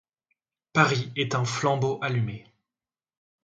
Paris 0.73 1.11
est 1.15 1.35
un 1.35 1.45
flambeau 1.45 1.99
allumé. 2.01 2.47